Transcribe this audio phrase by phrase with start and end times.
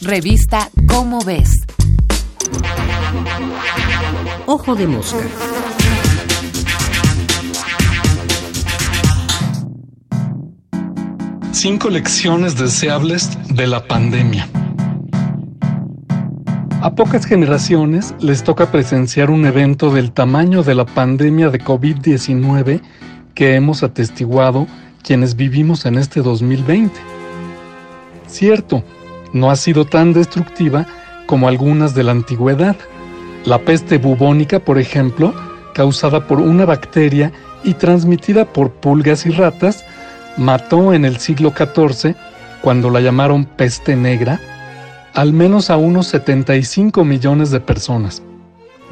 [0.00, 1.50] Revista Cómo ves.
[4.46, 5.18] Ojo de mosca.
[11.50, 14.48] Cinco lecciones deseables de la pandemia.
[16.80, 22.80] A pocas generaciones les toca presenciar un evento del tamaño de la pandemia de COVID-19
[23.34, 24.68] que hemos atestiguado
[25.02, 26.94] quienes vivimos en este 2020.
[28.28, 28.84] Cierto,
[29.38, 30.86] no ha sido tan destructiva
[31.26, 32.76] como algunas de la antigüedad.
[33.44, 35.34] La peste bubónica, por ejemplo,
[35.74, 37.32] causada por una bacteria
[37.64, 39.84] y transmitida por pulgas y ratas,
[40.36, 42.14] mató en el siglo XIV,
[42.62, 44.40] cuando la llamaron peste negra,
[45.14, 48.22] al menos a unos 75 millones de personas,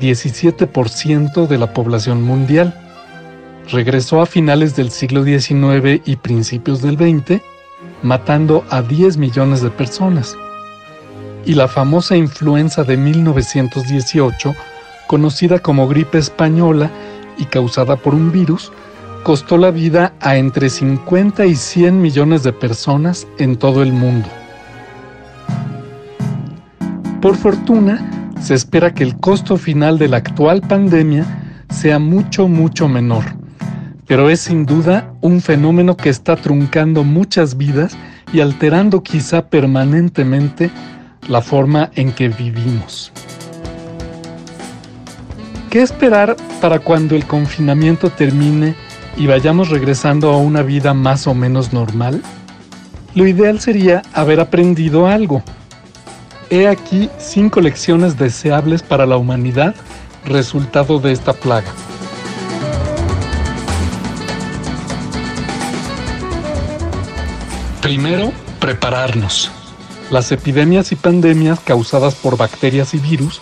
[0.01, 2.74] 17% de la población mundial.
[3.70, 7.40] Regresó a finales del siglo XIX y principios del XX,
[8.02, 10.37] matando a 10 millones de personas.
[11.45, 14.54] Y la famosa influenza de 1918,
[15.07, 16.90] conocida como gripe española
[17.38, 18.73] y causada por un virus,
[19.23, 24.29] costó la vida a entre 50 y 100 millones de personas en todo el mundo.
[27.20, 31.24] Por fortuna, se espera que el costo final de la actual pandemia
[31.70, 33.24] sea mucho, mucho menor.
[34.07, 37.96] Pero es sin duda un fenómeno que está truncando muchas vidas
[38.32, 40.71] y alterando quizá permanentemente
[41.29, 43.13] la forma en que vivimos.
[45.71, 48.74] ¿Qué esperar para cuando el confinamiento termine
[49.16, 52.23] y vayamos regresando a una vida más o menos normal?
[53.15, 55.43] Lo ideal sería haber aprendido algo,
[56.48, 59.74] He aquí cinco lecciones deseables para la humanidad
[60.24, 61.73] resultado de esta plaga.
[67.87, 69.48] Primero, prepararnos.
[70.10, 73.41] Las epidemias y pandemias causadas por bacterias y virus,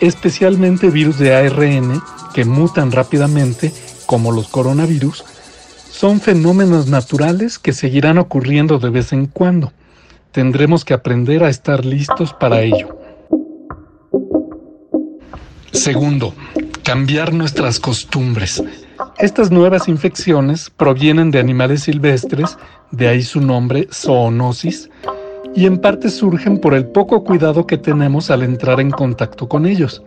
[0.00, 2.02] especialmente virus de ARN
[2.34, 3.72] que mutan rápidamente,
[4.04, 5.24] como los coronavirus,
[5.90, 9.72] son fenómenos naturales que seguirán ocurriendo de vez en cuando
[10.30, 12.98] tendremos que aprender a estar listos para ello.
[15.72, 16.34] Segundo,
[16.82, 18.62] cambiar nuestras costumbres.
[19.18, 22.58] Estas nuevas infecciones provienen de animales silvestres,
[22.90, 24.90] de ahí su nombre zoonosis,
[25.54, 29.64] y en parte surgen por el poco cuidado que tenemos al entrar en contacto con
[29.64, 30.02] ellos.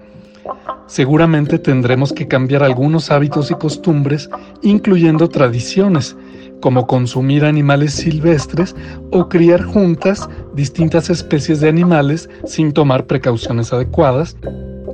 [0.86, 4.30] Seguramente tendremos que cambiar algunos hábitos y costumbres,
[4.62, 6.16] incluyendo tradiciones,
[6.62, 8.76] como consumir animales silvestres
[9.12, 14.38] o criar juntas distintas especies de animales sin tomar precauciones adecuadas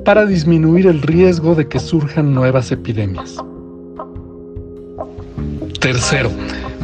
[0.06, 3.36] para disminuir el riesgo de que surjan nuevas epidemias.
[5.86, 6.32] Tercero,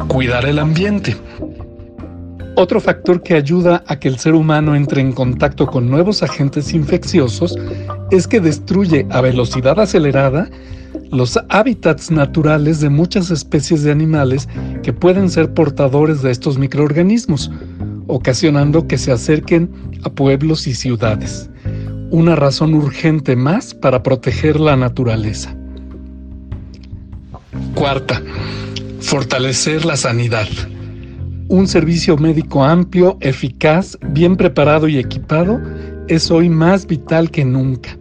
[0.07, 1.17] cuidar el ambiente.
[2.55, 6.73] Otro factor que ayuda a que el ser humano entre en contacto con nuevos agentes
[6.73, 7.53] infecciosos
[8.11, 10.49] es que destruye a velocidad acelerada
[11.11, 14.47] los hábitats naturales de muchas especies de animales
[14.83, 17.51] que pueden ser portadores de estos microorganismos,
[18.07, 19.69] ocasionando que se acerquen
[20.05, 21.49] a pueblos y ciudades.
[22.09, 25.53] Una razón urgente más para proteger la naturaleza.
[27.75, 28.21] Cuarta,
[29.03, 30.47] fortalecer la sanidad.
[31.47, 35.61] Un servicio médico amplio, eficaz, bien preparado y equipado
[36.07, 37.97] es hoy más vital que nunca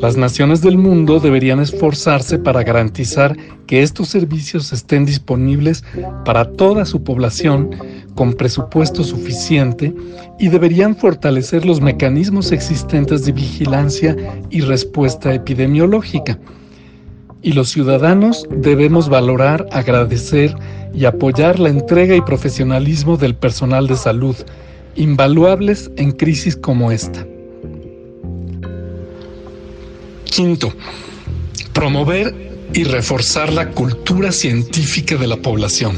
[0.00, 3.36] las naciones del mundo deberían esforzarse para garantizar
[3.66, 5.84] que estos servicios estén disponibles
[6.24, 7.70] para toda su población
[8.14, 9.94] con presupuesto suficiente
[10.38, 14.16] y deberían fortalecer los mecanismos existentes de vigilancia
[14.48, 16.38] y respuesta epidemiológica.
[17.42, 20.54] Y los ciudadanos debemos valorar, agradecer
[20.92, 24.36] y apoyar la entrega y profesionalismo del personal de salud,
[24.94, 27.26] invaluables en crisis como esta.
[30.24, 30.72] Quinto,
[31.72, 32.34] promover
[32.72, 35.96] y reforzar la cultura científica de la población.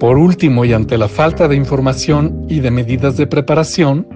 [0.00, 4.06] Por último, y ante la falta de información y de medidas de preparación,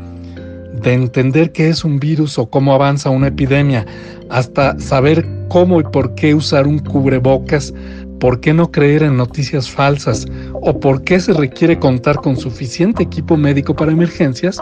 [0.83, 3.87] de entender qué es un virus o cómo avanza una epidemia,
[4.29, 7.73] hasta saber cómo y por qué usar un cubrebocas,
[8.21, 13.03] por qué no creer en noticias falsas o por qué se requiere contar con suficiente
[13.03, 14.61] equipo médico para emergencias,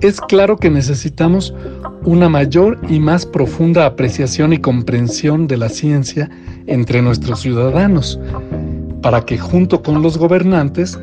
[0.00, 1.52] es claro que necesitamos
[2.04, 6.30] una mayor y más profunda apreciación y comprensión de la ciencia
[6.66, 8.20] entre nuestros ciudadanos,
[9.02, 10.98] para que junto con los gobernantes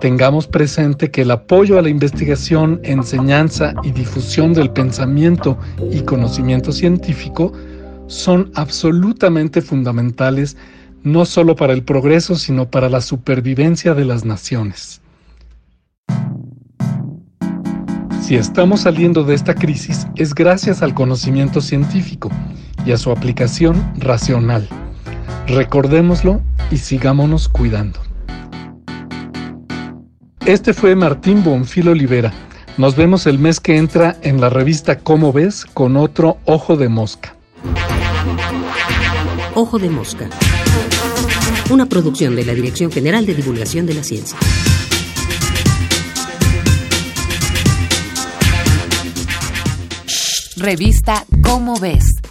[0.00, 5.58] tengamos presente que el apoyo a la investigación, enseñanza y difusión del pensamiento
[5.90, 7.52] y conocimiento científico
[8.06, 10.56] son absolutamente fundamentales
[11.02, 15.00] no solo para el progreso, sino para la supervivencia de las naciones.
[18.22, 22.30] Si estamos saliendo de esta crisis es gracias al conocimiento científico
[22.86, 24.66] y a su aplicación racional.
[25.46, 26.40] Recordémoslo
[26.70, 28.00] y sigámonos cuidando.
[30.46, 32.30] Este fue Martín Bonfil Olivera.
[32.76, 36.90] Nos vemos el mes que entra en la revista Cómo ves con otro Ojo de
[36.90, 37.34] Mosca.
[39.54, 40.28] Ojo de Mosca.
[41.70, 44.36] Una producción de la Dirección General de Divulgación de la Ciencia.
[50.58, 52.23] Revista Cómo ves.